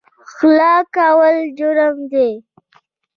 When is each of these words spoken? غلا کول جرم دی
غلا 0.35 0.75
کول 0.95 1.35
جرم 1.57 1.95
دی 2.11 2.29